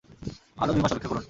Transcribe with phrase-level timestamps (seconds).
[0.57, 1.19] আরও দুই মাস অপেক্ষা করুন।